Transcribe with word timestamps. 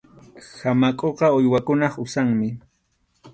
Hamakʼuqa 0.61 1.27
uywakunap 1.37 1.93
usanmi. 2.03 2.49